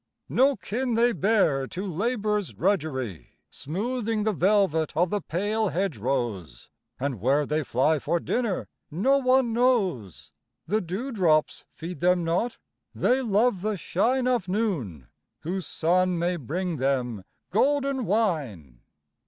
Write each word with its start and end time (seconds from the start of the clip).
No 0.29 0.55
kin 0.55 0.95
they 0.95 1.13
bear 1.13 1.67
to 1.67 1.85
labour's 1.85 2.53
drudgery, 2.55 3.35
Smoothing 3.51 4.23
the 4.23 4.33
velvet 4.33 4.97
of 4.97 5.11
the 5.11 5.21
pale 5.21 5.69
hedge 5.69 5.95
rose; 5.97 6.71
And 6.99 7.21
where 7.21 7.45
they 7.45 7.63
fly 7.63 7.99
for 7.99 8.19
dinner 8.19 8.67
no 8.89 9.19
one 9.19 9.53
knows 9.53 10.31
The 10.65 10.81
dew 10.81 11.11
drops 11.11 11.65
feed 11.71 11.99
them 11.99 12.23
not 12.23 12.57
they 12.95 13.21
love 13.21 13.61
the 13.61 13.77
shine 13.77 14.25
Of 14.25 14.47
noon, 14.47 15.07
whose 15.41 15.67
sun 15.67 16.17
may 16.17 16.35
bring 16.35 16.77
them 16.77 17.23
golden 17.51 18.05
wine. 18.05 18.79